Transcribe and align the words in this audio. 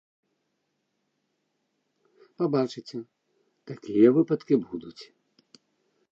Пабачыце, 2.41 2.97
такія 3.73 4.07
выпадкі 4.17 4.55
будуць! 4.65 4.99